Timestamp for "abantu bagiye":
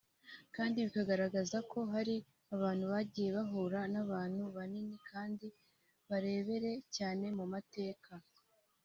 2.55-3.29